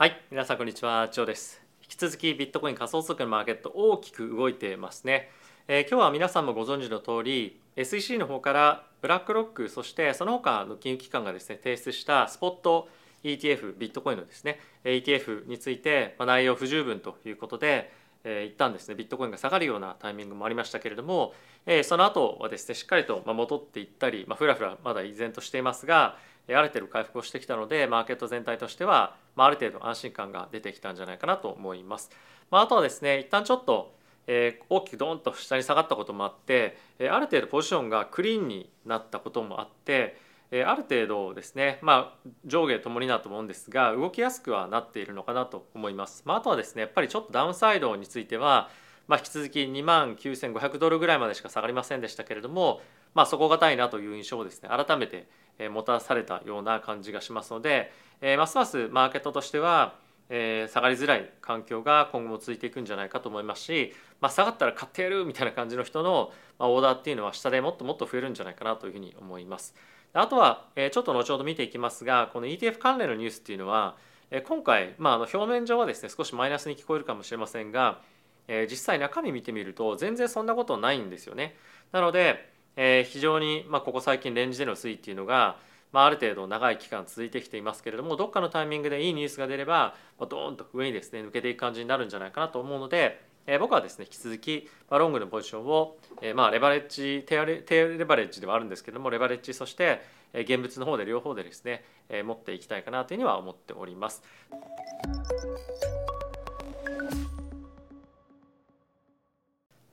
[0.00, 1.60] はい皆さんこんにちはジョーです。
[1.82, 5.28] 引き続きビットコイン仮想通貨のマーケット大きく動いてますね、
[5.68, 12.88] えー、今日は皆さんもご存知の通り SEC の方からブラックロックそしてその他の金融機関がですね提出したスポット
[13.24, 17.92] ETF ビットコインのですね ETF についてま内容不十分ということで
[18.24, 21.32] えー、一旦ですねビットコインが下がるようなタイミングもありましたけれども、
[21.66, 26.18] えー、その後はですねしっかりと戻っていったり、まあ、ふらふらまだ依然としていますが
[26.48, 32.10] ある程度回復をしてきたのでマーケット全体としては、まあ、ある程度安心感が出てきたんじゃないかなと思います。
[32.50, 33.98] まあ、あとはですね一旦ちょっと
[34.32, 40.16] えー、大きくドーンと下に下がったこともあって、えー、ある程度ポジションがクリーンになったこともあって、
[40.52, 46.22] えある程度ですね、まあ、上下ともになと思うんですが動きやすくはなっているのかなと思います。
[46.24, 48.68] まあ、あとはですねやっぱりちょっとダウンサイドについては、
[49.06, 52.80] まあ、引き続き2万9500ドルぐらいまでしか下がりませんでしたけれども、
[53.14, 55.28] まあ、底堅いなという印象をですね改めて
[55.68, 59.94] 持たされたような感じがしますので、えー、ますますマーケットとしては
[60.32, 69.74] えー、下がりづらい環境が今後も続いていくんじゃないかと思いますし、まあ、下がったら買ってやるみたいな感じの人の、まあ、オーダーっていうのは下でもっともっと増えるんじゃないかなというふうに思います。
[70.12, 73.96] あとは、えー、ちょっと後ほど見ていきますがこの ETF 関連のニュースっていうのは、
[74.30, 78.00] えー、今回、まあ、あの表面上はですね少しマイナスに聞こえるかもしれませんが、
[78.46, 81.56] えー、実際中身見てみると全然そんなことないんですよね。
[81.90, 82.49] なので、
[82.82, 85.58] えー、非常に、まあ、ここ最近レンジでの推移っていうのが
[85.92, 97.64] まあ、ある程度長い期間続いてきていますけれどもどっかのタイミングでいいニュースが出れば、まあ、ドーンと上にですね抜けていく感じになるんじゃないかなと思うので、えー、僕はですね引き続き、まあ、ロングのポジションを、えー、まあレバレッジ低レ
[97.98, 100.00] レバレッジではあるんですけどもレバレッジそして、
[100.32, 104.22] 現物の方で両方でですね、え、持っていきたいかなというには思っております。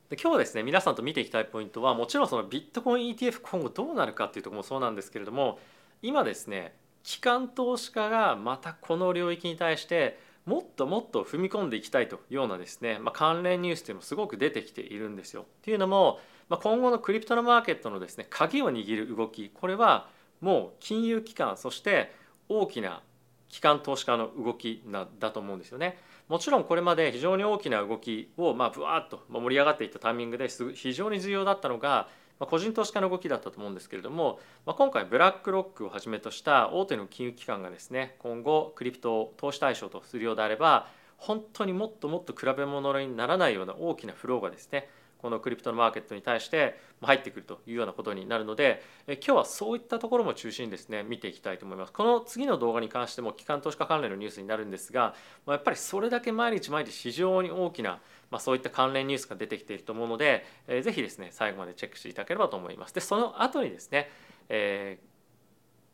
[0.09, 5.59] で今日はですね皆さんと見ていきたいポイントはもちろんそのビットコイン ETF 今後どうなるかっていうとこもそうなんですけれども
[6.01, 15.41] 今ですね機関投資家がまたこの領域に対してもっともっと踏み込んでいきたいというようなですね、まあ、関連ニュースというのもすごく出てきているんですよ。
[15.41, 20.07] っていうのも、まあ、今後のクリプトのマーケットのですね鍵を握る動きこれは
[20.39, 22.13] もう金融機関そして
[22.47, 23.01] 大きな
[23.49, 25.97] 機関投資家の動きなだと思うんですよね。
[26.27, 40.87] もちろんこれまで非常に大きな動きをまあぶわっと盛り上がっていったタイミングで非常に重要だったのが個人投資家の動きだったと思うんですけれども今回ブラックロックをはじめとした大手の金融機関がですね今後クリプトを投資対象とするようであれば
[41.17, 55.15] 本当にもっともっと比べ物にならないような大きなフローがですねこのクリプトのマーケットに対して入ってくるというようなことになるので今日はそういったところも中心にですね見ていきたいと思いますこの次の動画に関しても機関投資家関連のニュースになるんですが
[55.47, 64.09] やっぱりそれだけ毎日毎日非常に大きなまあ、そういった関連ニュースが出てきていると思うので、えー、ぜひですね最後までチェックしていただければと思いますでその後にですね、
[64.49, 65.05] えー、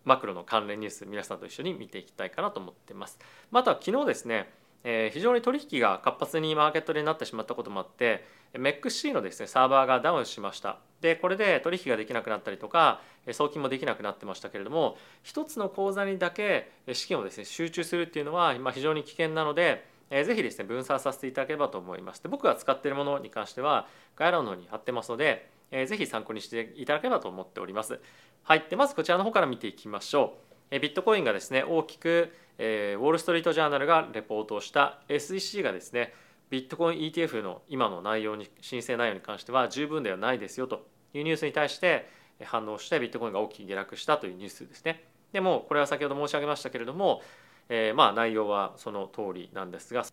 [0.04, 3.20] マクロの関連ニュース皆さんと一緒に見ていきたいかなと思っています。
[3.52, 4.52] また昨日ですね
[4.84, 10.78] えー、非常に取引が活発にマーケットでなってしまったこともあって MEXC のですねサーバーがダウンしました。
[11.02, 13.02] でこれで取引ができなくなったりとか
[13.32, 22.22] 送金もできなくなってましたけれども一つの口座にだけ資金をですね集中するっていうのは、ま、非常に危険なのでえぜひですね分散させていただければと思います。
[22.22, 28.00] で僕が使っているものに関しては概要欄の方に貼ってますので、えー、ぜひ参考にしていただければと思っております。
[28.44, 28.64] はい。
[28.70, 36.14] でまずこちらの方から見ていきましょう、ビットコインがですね大きくえ、ウォール・ストリート・ジャーナルがレポートをした SEC がですね
[36.50, 42.08] ビットコイン ETF の今の内容に申請内容に関しては十分ではないですよというニュースに対して
[42.44, 45.04] 反応してビットコインが大きく下落したというニュースですね。
[45.32, 47.22] でもこれは先ほど申し上げましたけれども、
[47.70, 50.06] えー、まあ内容はその通りなんですが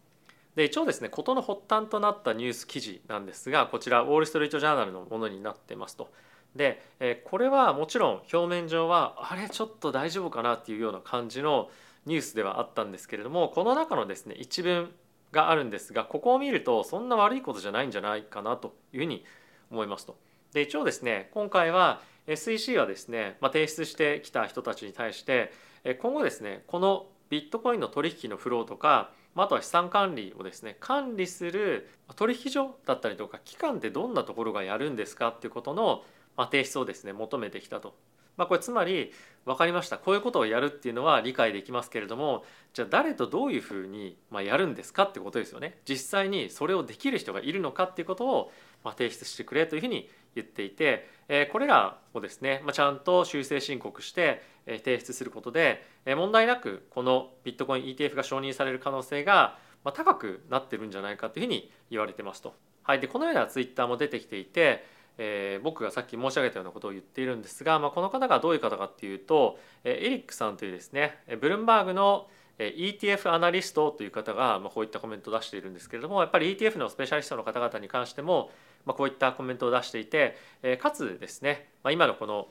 [0.55, 6.11] で一応ですね事の発端となったニュース記事なんですがこちらウォール・ストリート・ジャーナルのものになってますと。
[6.57, 11.71] で、えこれはもちろん表面上はあれちょっと大丈夫かなっていうような感じの
[12.07, 14.91] ニュースではあったんですけれどもこの中のですね一文
[15.33, 19.25] があるんですがここを見るとそんな悪いことじゃないんじゃないかなというふうに
[19.71, 20.17] 思いますと。
[20.53, 25.53] で一応ですね今回は SEC はですね、まあ、提出してきた人たちに対して
[26.01, 36.03] 今後ですねこのビットコインの取引のフローとかあとは資産管理をですね管理する取引所だったりとか機関ってどんなところがやるんですかっていうことの
[36.37, 37.95] まあ提出をですね求めてきたと。
[38.37, 39.13] まあ、これつまり
[39.45, 39.99] 分かりました。
[39.99, 45.79] こういうことをやるっていうのは理解できますけれどもじゃあ誰とどういうふうにまやるんですかってことですよね。
[45.87, 62.55] 実際にそれをできる人がいるのかっていうことをま提出してくれというふうに言っていて、えこれらをですね、まちゃんと修正申告して提出することで問題なくこのビットコイン ETF が承認される可能性が高くなってるんじゃないかというふうに言われてますと。
[62.83, 64.85] はい、でこのようなツイッターも出てきていて
[65.19, 72.29] えー、僕がさっき申し上げたようなことを言っているんですが、まあ、この方がどういう方かっていうとエリックさんというですねブルンバーグの
[72.59, 78.51] ETF アナリストという方がまあこういったコメントを出しているんですけれどもやっぱり ETF のスペシャリストの方々に関しても
[78.85, 80.37] まあこういったコメントを出していて
[80.81, 82.49] かつですねまあ今のこの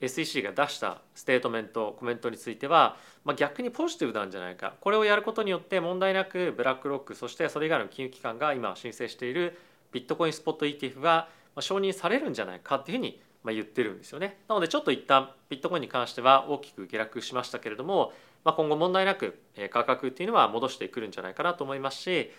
[0.00, 4.74] SEC が出したステートメントコメントについては、まあ、逆にポジティブなんじゃないか。
[4.80, 9.58] これをやることによって問題なくブラックロックそしてそれ以外の金融機関が今申請している
[9.92, 11.28] ビットコインスポット ETF が
[11.60, 14.38] 承認されるんじゃないかっていうふうに言ってるんですよね。
[14.48, 18.12] なのでちょっと一旦ビットコインに関しては大きく下落しましたけれども、
[18.44, 22.30] まあ、今後問題なく価格っていうのは戻してくるんじゃないかなと思いますし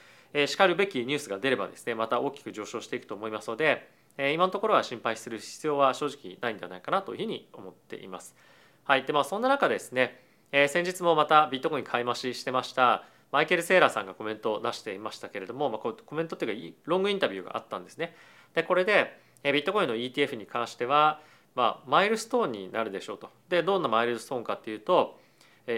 [0.47, 8.35] しかるべきニュースが出ればですねまた大きく上昇していくと思いますので今のところは心配する必要は正直ないんじゃないかなというふうに思っています。
[8.83, 10.21] はい、でまあそんな中ですね、
[10.51, 18.15] え先日もまたビットコイン買い増ししてましたマイケル・セーラーさんがコメントを出していましたけれども、まあ、コメントっていうかロングインタビューがあったんですね。
[18.57, 21.21] でこれでビットコインの ETF に関しては、
[21.53, 23.29] まあ、マイルストーンになるでしょうと。
[23.49, 25.19] でどんなマイルストーンかっていうと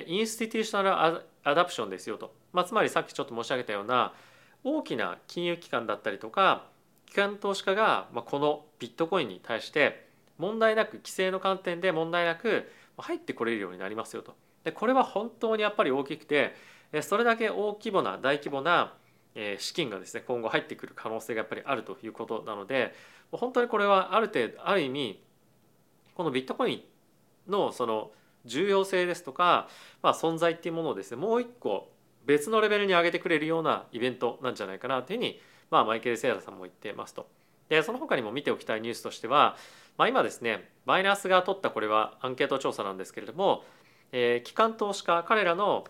[0.08, 4.14] institutional adoption ですよと、まあ、つまりさっきちょっと申し上げたような
[4.64, 6.68] 大きな金融機関だったりとか
[7.06, 14.36] 機関投資家がこのビットコインに対して問題なく規制の観点で問題なく入ってこれるようになりますよと。
[14.64, 16.56] でこれは本当にやっぱり大きくて
[17.02, 18.94] それだけ大規模な大規模な
[19.58, 22.94] 資金がですね今後入ってくる可能性がやっぱりあるということなので
[23.32, 25.24] 本当にこれはある程度ある意味
[26.16, 26.84] このビットコイ
[27.48, 28.12] ンのその
[28.46, 29.68] 重要性ですとか、
[30.02, 31.92] まあ、存在っていうものをですねもう一個
[32.26, 35.40] 別のレベルに上げてくれるようなイベントなんじゃないかなというふうに、
[35.72, 37.28] まあ、マイケル・セーラさんも言ってますと。
[37.70, 39.56] でその他にも見ておきたいニュースとしては、
[39.98, 43.64] まあ、今ですねバイナンスが取ったこれはアンケート調査なんですけれども、
[44.12, 45.86] えー、機関投資家彼らの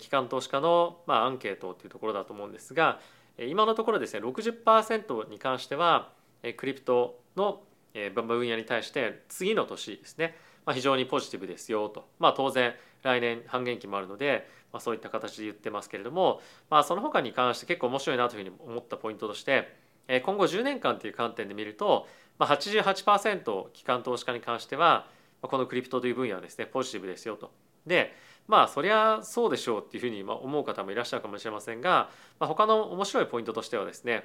[0.00, 3.00] 機関投資家の、ま、アンケートというところだと思うんですが
[3.38, 6.10] 今のところですね60%に関しては
[6.56, 7.60] クリプトの
[7.92, 10.36] 分野に対して次の年ですね
[10.66, 19.74] ま、非常にポジティブですよと、まあ、当然来年半減期もあるので、まあ、そういった形で言ってますけれども、まあ、その他に関して結構面白いなというふうに思ったポイントとして
[20.08, 22.06] 今後10年間という観点で見ると、
[22.38, 25.06] まあ、88%機関投資家に関しては
[25.40, 27.52] このクリプトという分野はですねポジティブですよと。
[27.86, 28.12] で
[28.48, 34.24] まあそりゃそうでしょうっていうふうに思う方もいらっしゃるかもしれませんが、まあ、他の面白いポイントとしてはですね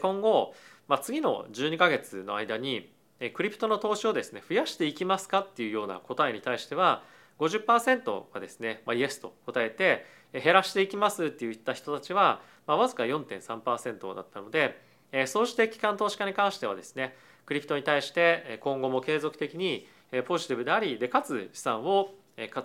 [0.00, 0.54] 今後、
[0.88, 2.90] まあ、次の12ヶ月の間に
[3.34, 7.02] クリプトの投資をですね増やしていきますかっていうような答えに対しては
[7.38, 14.80] 50%がですね、まあ、イエスと答えて減らしていきますって言った人たちは、まあ、わずか4.3%だったので
[15.26, 17.14] そうして機関投資家に関してはですね
[17.44, 19.86] クリプトに対して今後も継続的に
[20.26, 22.10] ポジティブでありでかつ資産を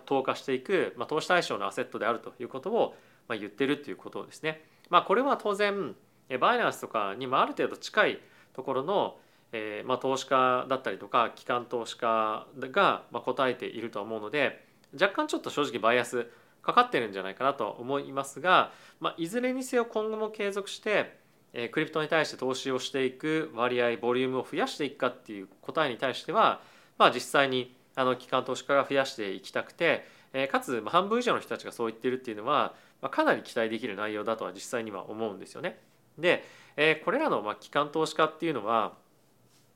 [0.05, 2.95] 投下していく、まあ、投資対象のアセットであるということを
[3.27, 4.63] ま言ってるということですね。
[4.89, 5.95] まあ、これは当然
[6.39, 8.19] バイナンスとかにもある程度近い
[8.53, 9.17] ところの
[9.53, 16.27] えーまあ、投資家だったりとか機関投資家が、まあ、答えているとは思うので若干ちょっと正直バイアス
[16.61, 21.17] かかってるんじゃないかなと思いますが、まあ、いずれにせよ今後も継続して、
[21.53, 26.61] えー、クリプトに対して投資をしていく割合ボリュームを増やしていくかっていう答えに対しては、
[26.97, 35.79] まあ、実際にあの機関投資家が増やしていきたくて、え、かつ半分以上の人たちがそう言ってるっていうのは、まあ、かなり期待できる内容だとは実際には思うんですよね。
[36.17, 36.43] で、
[36.77, 38.93] え、これらのまあ機関投資家っていうのは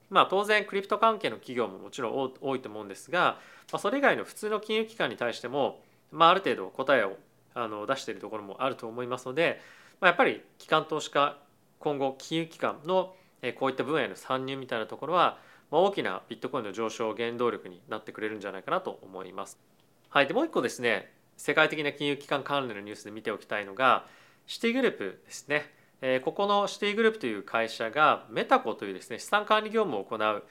[0.09, 3.39] まあ、当然クリプト関係の企業ももちろん多いと思うんですが、
[3.71, 7.17] まあ、それ以外の普通の金融機関に対しても、まあ、ある程度答えを
[7.53, 9.59] あの出しているところもあると思いますので、
[9.99, 11.37] まあ、やっぱり機関投資家
[11.79, 13.15] 今後金融機関の
[13.59, 15.37] こういった分野への参入みたいなところは、
[15.75, 19.59] まあ、大きなビットコインの上昇原動力になってくれるんじゃないかなと思います。
[20.07, 24.05] はい、でもう一個ですね世界的な金融機関関連のニュースで見ておきたいのが
[24.45, 25.69] シティグループですね。
[26.01, 30.43] えここのシティグループという会社がメタコというですね資産管理業務を行う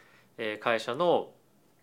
[0.61, 1.31] 会社の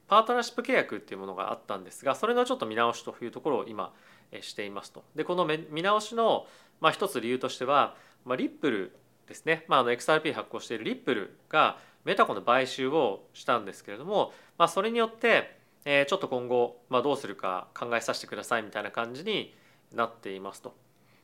[0.08, 3.92] パートナーシップ契約っていうものがあったんですがそれのちょっと見直しというところを今
[4.42, 5.04] していますと。
[5.16, 6.46] でこの見直しの
[6.80, 8.96] まあ一つ理由としては、まあ、リップル
[9.28, 19.54] ですね、まあ、あの XRP 発行しているリップルがメタコの買収をしたんですけれども、まあ、それによってえちょっと今後、まあ、どうするか考えさせてくださいみたいな感じに
[19.94, 20.76] なっていますと。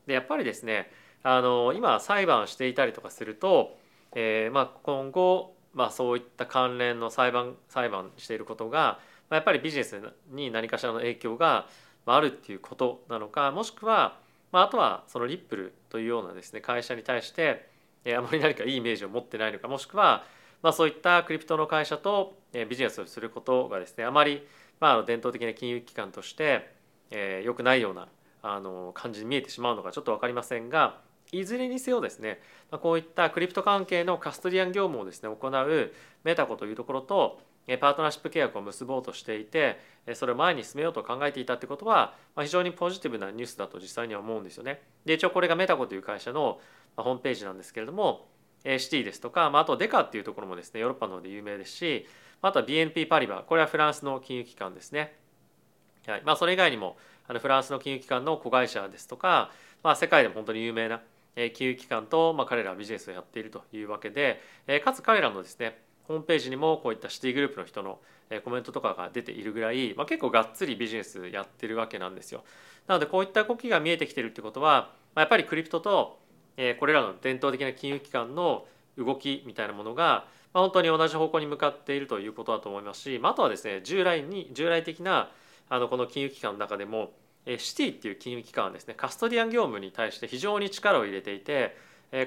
[0.08, 0.90] でやっぱりですね
[1.24, 3.78] あの今裁判していたりとかすると、
[4.16, 10.00] えー、まあ今後、まあ、そういった関連の裁判裁判していることが、まあ、やっぱりビジネス
[10.32, 11.68] に何かしらの影響が
[12.06, 14.18] あるっていうことなのかもしくは、
[14.52, 17.68] まあ、あとはそのリップルというようなですね会社に対して、
[18.06, 20.24] えー、あまり何かいいイメージを持ってないのかもしくは、
[20.62, 22.38] まあ、そういったクリプトの会社と
[22.70, 24.46] ビジネスをすることがですねあまり、
[24.80, 26.72] まあ、伝統的な金融機関として、
[27.12, 28.08] えー、良くないような
[28.42, 31.00] あの感じに見えてしまうのかちょっと分かりませんが
[31.32, 32.40] いずれにせよですね
[32.72, 35.92] こういったクリプト関係のカストリアン業務をですね行う
[36.24, 37.40] メタコというところと
[37.76, 39.78] パートナーシップ契約を結ぼうとしていて
[40.14, 44.82] それを前に進めようと考えていたってことは非常にポジティブなニュースだと実際には思うんですよね。
[45.04, 46.62] で一応これがメタコという会社の
[46.96, 48.30] ホームページなんですけれども
[48.80, 52.06] シティですとか、まあ、あとデカっていうところもですねヨーロッパの方で有名ですし
[52.42, 55.16] あとは BNP パリバこれはフランスの金融機関ですね。
[56.06, 56.98] はいまあ、それ以外にも
[57.28, 59.52] あのフランスの金融機関の子会社ですとか、
[59.84, 61.02] まあ、世界でも本当に有名な
[61.36, 64.42] 金融機関と、まあ、彼らはビジネスをやっているというわけで
[64.84, 68.00] かつ彼らのですねホームページにもこういったシティグループの人の
[68.44, 72.44] コメントとかが出ているぐらい、まあ、結構がっつりビジネスやってるわけなんですよ。
[72.88, 76.20] なのでこういった動きが見えてきてるってことは、まあ、やっぱりクリプトと
[76.80, 78.66] これらの伝統的な金融機関の
[78.98, 85.30] 動きみたいなものが、ま、本当に同じ方向に向かっているということだと思いますし、まあ、とはですね従来に従来的な
[85.70, 87.12] あのこの金融機関の中でも
[87.46, 91.78] シティっていう金融機関はですねカストディアン業務に対して非常に力を入れていて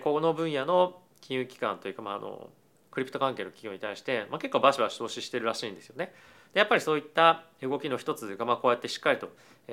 [0.05, 2.49] この分野の金融機関というか、まあ、あの
[2.91, 6.13] クリプト関係の企業に対して、まあ、結構バシバシ投資してるらしいんですよね。
[6.55, 9.29] でやっぱりそういった動きの一つが、まあ、こうやってしっかりと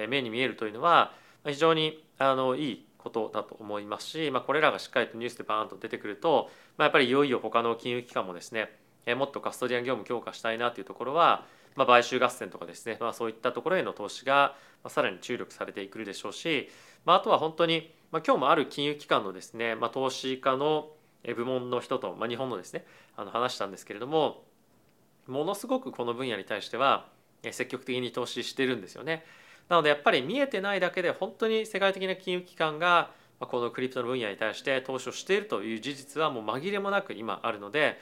[0.08, 1.14] 目に見えるというのは
[1.46, 8.70] 非常にあのいいことだと思いますし、まあ、これらがしっかりとニュースでバーンと出てくると、まあ、やっぱりいよいよ他の金融機関もですね
[9.16, 11.46] もっとカストディアン業務強化したいなというところは、
[11.76, 14.56] まあ、買収合戦とかですね、まあ、そういったところへの投資が
[14.90, 16.70] さらに注力されていくでしょうし、
[17.06, 20.90] まあ、あとは本当に、まあ、今日もある金融機関のですね、まあ、投資家の
[21.24, 22.86] 部門の人と、まあ、日本のですね
[23.16, 24.44] あの話したんですけれども
[25.28, 27.08] ものすごくこの分野に対しては
[27.52, 29.26] 積極的に投資してるんですよね。
[29.70, 38.00] なのでやっぱり見えてないだけで本当に世界的な金融機関がこのクリプトの分野に対して投資をしているという事実はもう紛れもなく今あるので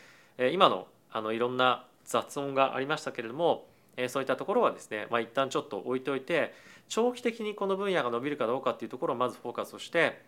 [0.51, 3.67] 今のあのいろんな雑音がありましたけれども
[4.09, 6.53] そういったところはですね、まあ、一旦ちょっと置いておいて
[6.89, 10.21] 長期的にこの分野が伸びるかどうかっていうところをまずフォーカスをして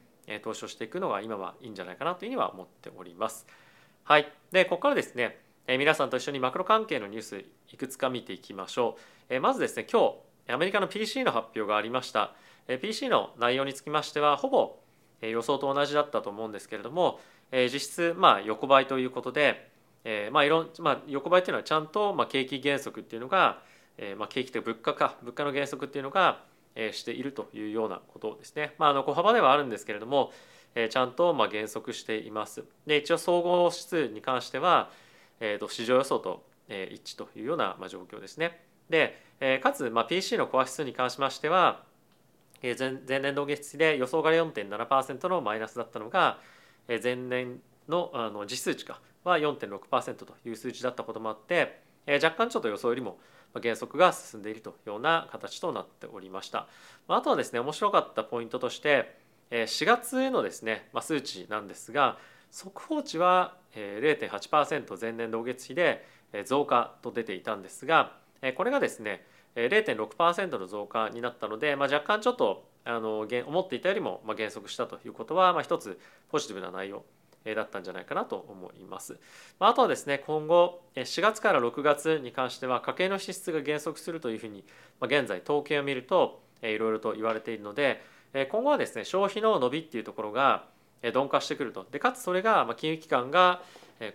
[0.43, 3.45] 投資をしていくのが今はいいんじゃないかなというふうには思っております。
[4.03, 8.97] はい、でここからですね皆さんと一緒にマクロ関係のニュースいくつか見ていきましょ
[9.29, 9.39] う。
[9.41, 10.15] まずですね今日
[10.49, 12.33] アメリカの PC の発表がありました。
[12.81, 14.77] PC の内容につきましてはほぼ
[15.21, 17.19] 予想と同じだったと思うんですけれども
[17.51, 19.69] 実質まあ横ばいということで
[20.31, 23.61] まあいろんまあ横ばいっていうのはちゃんとまあ景気減速っていうのが
[24.17, 26.43] まあ景気という物価か物価の減速っていうのが
[26.91, 28.73] しているというようなことですね。
[28.77, 30.31] まあ、あの小幅ではあるんですけれども
[30.89, 32.63] ちゃんとまあ減速しています。
[32.85, 34.91] で一応総合指数に関しては、
[35.69, 38.61] 市場予想と一致というような状況ですね。
[38.89, 41.83] でかつまあ PC のコア指数に関しましては
[42.61, 42.75] 前
[43.07, 46.39] 前年同月比で予想が4.7%のマイナスだったのが
[46.87, 53.19] 前年のあの実数値かは4.6%という数値だったこともあって若干ちょっと予想よりも
[53.61, 56.67] 減速が進んでいるというような形となっておりました。
[57.07, 59.17] あとはですね面白かったポイントとして
[59.51, 62.17] 4月へのですね数値なんですが
[62.51, 66.05] 速報値は0.8%前年同月比で
[66.45, 68.17] 増加と出ていたんですが
[68.55, 69.25] これがですね
[69.55, 77.03] 0.6%の増加になったので、まあ、若干ちょっとあの思っていたよりも減速したということは、まあ、一つポジティブな内容
[77.55, 79.17] だったんじゃないかなと思います。
[79.59, 84.63] あとはですね今後4月から6月に関しては家計の支出が減速するというふうに
[85.01, 88.01] 現在統計を見るといろいろと言われているので
[88.49, 90.65] 今後はですね消費の伸びっていうところが
[91.03, 93.61] 鈍化してくるとでかつそれが金融機関が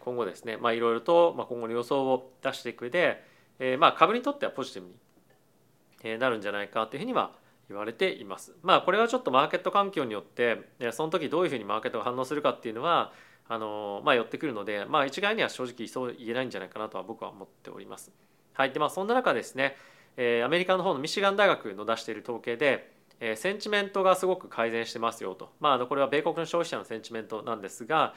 [0.00, 3.24] 今後ですねいろいろと今後の予想を出していくで
[3.58, 7.32] 上でまあ株にとってはポジティブになるんじゃないかというふうには
[7.68, 8.54] 言われています。
[8.62, 10.58] まあこれはちょっとマーケット環境によって
[10.92, 13.12] その時どういうふうにマーケットが反応するかっていうのは
[13.48, 18.12] あのまあ寄ってくるので、まあ、一概には正直そう言えないんじゃないかなとは僕は思っております。
[18.54, 19.76] はい、でまあそんな中ですね、
[20.16, 28.14] えー、アメリカの方のミシガン大学の出している統計で、えー、センチメントがすごく改善してますよと、まあ、あのこれは米国の消費者のセンチメントなんですが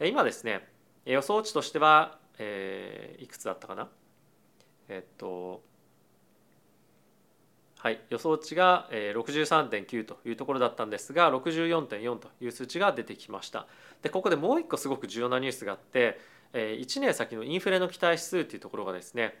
[0.00, 0.68] 今ですね
[1.06, 3.88] 予想値としては、えー、いくつだったかな？
[4.88, 5.62] えっと
[7.80, 13.68] はい、予想値が63.9というところだったんですが64.4という数値が出てきました。
[14.02, 16.18] でここでもう一個すごく重要なニュースがあって
[16.52, 19.40] 1年先のインフレの期待指数っていうところがですね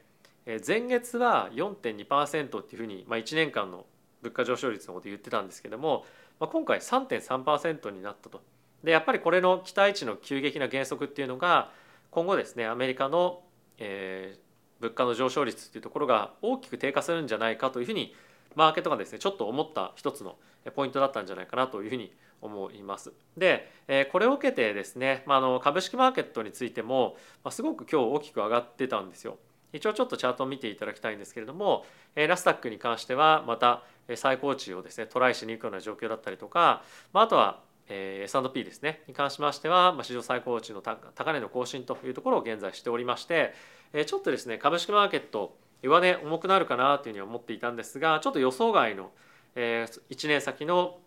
[0.66, 3.86] 前月は4.2%っていうふうに、まあ、1年間の
[4.22, 6.04] 物価上昇率のこと言ってたんですけども、
[6.38, 8.40] まあ、今回3.3%になったと。
[8.84, 11.72] でやっぱりこれの期待値の急激な減速っていうのが
[12.12, 13.42] 今後ですねアメリカの、
[13.78, 14.47] えー、
[14.80, 18.14] 物価の上昇率っていうところが大きく低下するんじゃないかというふうに
[18.54, 20.36] マーケットがですねちょっと思った一つの
[20.74, 23.12] ポイントだったんじゃないかなというふうに思います。
[23.36, 23.70] で
[24.12, 27.16] これを受けてですね、まあ、の株式マーケットについても
[27.50, 29.38] すごく今日大きく上がってたんですよ。
[29.72, 33.82] 一応ちょっとチャートを見ていただきたいんですけれどもラスタックに関してはまた
[34.14, 36.82] 最高値をですねトライしに行くような状況だったりとか、
[37.12, 43.54] まあ、あとはえー、S&P ですねに関しましては、まあ、史上最高値の高値の更新というところを現在しておりまして、
[43.92, 49.10] えー、ちょっとですね株式マーケット上値重くなるかなというふうに思っていたんですがちょっと予想外の、
[49.54, 50.98] えー、1年先の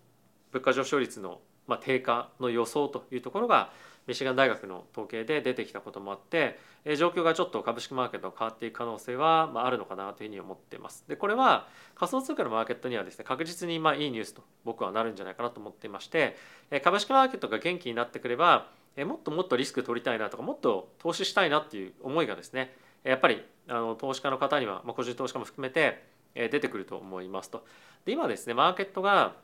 [0.52, 3.72] 物価上昇率の、まあ、低下の予想というところが
[4.08, 11.06] ミシガン大学の統計で出てきたこともあって、え状況がちょっと株式マーケットが変わっていく可能性は、まあ、あるのかなというふうに思っています。
[11.08, 16.36] でこれは仮想通貨のマーケットにはですね確実にまあいいニュースと僕はなるんじゃないかなと思っていまして、
[16.72, 26.04] え株式マーケットが元気になってくれば、えもっともっとリスク取りたいなとかもっと投資したいなっていう思いがですねやっぱりあの投資家の方には、まあ、個人投資家も含めて
[26.34, 27.66] 出てくると思いますと。
[28.06, 29.36] で今ですねマーケットが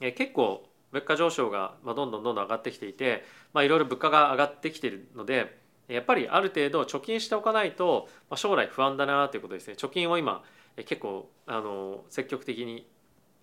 [0.00, 0.64] 結構
[0.96, 3.22] 物価上昇がどんどんどんどん上がってきていて、
[3.52, 10.42] ま、いろいろ物価が上がってきているのでやっぱりある程度貯金しておかないと将来不安だなということですね貯金を今
[10.76, 12.86] 結構あの積極的に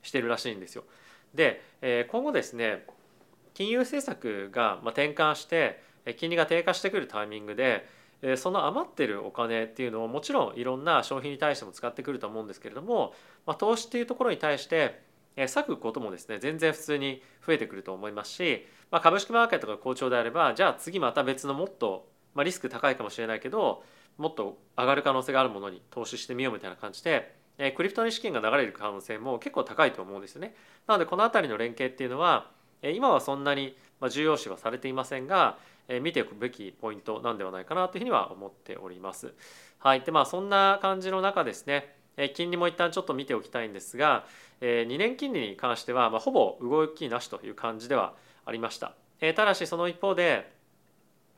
[0.01, 0.83] してるらしいんですよ。
[1.33, 1.61] で
[2.09, 2.85] 今後ですね
[3.53, 5.81] 金融政策が転換して
[6.17, 7.87] 金利が低下してくるタイミングで
[8.37, 13.13] その余ってるお金っていうのをもちろんいろんな商品に対しても使ってくると思うんですけれども、
[13.45, 15.01] ま、投資っていうところに対して
[15.35, 23.83] 割くこともですね全然普通に増えてくると思いますし、まあ、株式マーケットが好調であればじゃあ次また別のもっと、まあ、リスク高いかもしれないけど
[24.17, 30.53] もっと上がる可能性があるものに投資してみようみたいな感じで、えクリプトに資金が流れる可能性も結構高いと思うんですよね。
[30.85, 32.51] なのでこの辺りの連携っていうのは
[32.83, 33.75] え今はそんなに
[34.07, 39.33] 重要視はされていませんがえ見ておくべきポイントなんではないかなというふうには思っております。
[39.79, 41.95] はい、でまあそんな感じの中ですね
[42.35, 44.25] 金利も一旦ちょっと見ておきたいんですが
[44.61, 48.13] 2年金利に関しては、ほぼ動きなしという感じでは
[48.45, 48.93] ありました。
[49.35, 50.51] ただしその一方で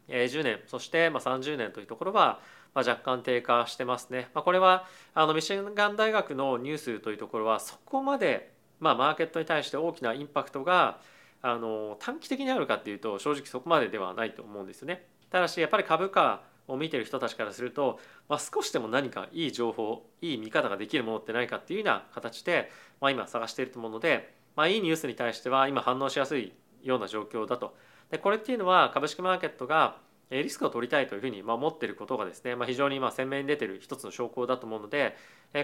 [0.07, 2.39] 10年そして30年というところは
[2.73, 4.27] 若干低下してますね。
[4.33, 10.99] これはあのミシガン大学のニュースというところはそこまでまあマーケットに対して大きなインパクトが
[11.41, 15.07] あの短期的にあるかっていうと正直そこまでではないと思うんですよね。
[15.29, 26.53] ただしやっぱり株価を見てる人たちからすると、まあ、少しでも何かいい情報いい見方ができるものってないかっていうような形で、まあ、今探していると思うので、まあ、いいニュースに対しては今反応しやすい
[26.83, 27.75] ような状況だと。
[28.09, 29.97] でこれっていうのは株式マーケットが
[30.31, 35.15] リスクを取りたいというふうに思っていることがですね、まあ、非常にまあ鮮明に出てる一つの証拠だと思うので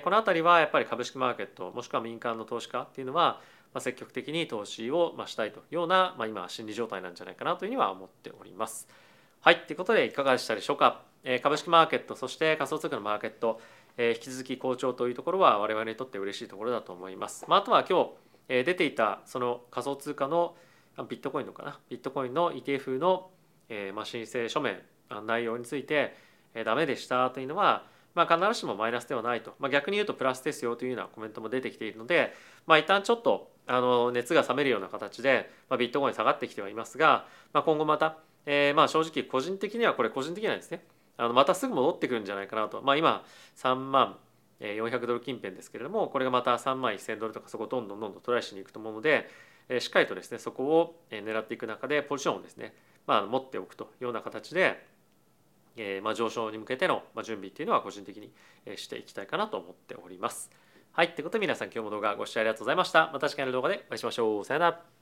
[0.04, 3.42] この辺りはやっぱり株式マーケットもしくは民間の投資家っていうのは
[3.80, 8.88] 積極的に投資をしたいというような、まあ、今心理状態なんじゃないかなというふうには思っております。
[9.44, 11.02] はい、ということでいかがでしたでしょうか？
[11.42, 13.60] 株式マーケットそして仮想通貨のマーケット
[13.98, 17.44] 引き続き好調というところは我々にとって嬉しいところだと思います。
[17.48, 18.12] まあ、あとは今
[18.48, 20.56] 日出ていたその仮想通貨の
[21.10, 21.80] ビットコインのかな？
[21.90, 23.32] ビットコインの ETF の
[23.96, 24.80] まあ申請書面
[25.26, 26.16] 内容について
[26.64, 32.34] ダメでしたというのはまあ、必ずしもマイナスではないと、まあ、逆に言うとプラスですよというようなコメントも出てきているので、
[32.68, 40.84] まあ、一旦ちょっとあの熱が冷めるような形で、まあ、ビットコイン下がってきてはいますが、まあ、今後また、えー、まあ正直個人的にはこれ個人的にはですね
[41.18, 43.24] あのまたすぐ戻ってくるんじゃないかなと、まあ、今
[43.58, 44.18] 3万
[44.60, 49.30] 400ドル近辺ですけれどもこれがまた3万1000ドルとかそこをどんどんどんどんトライしに行くと思うので
[49.80, 52.74] しっかりとですねそこを狙っていく中でポジションをですね、
[53.08, 54.84] まあ、持っておくというような形で、
[55.78, 58.32] えーまあ、上昇に向けての準備っていうのは個人的に
[58.78, 60.52] していきたいかなと思っております。
[60.94, 63.10] はい、ということで皆さん今日も動画ご視聴ありがとうございました。
[63.14, 64.46] また次回の動画でお会いしましょう。
[64.46, 65.01] さよなら。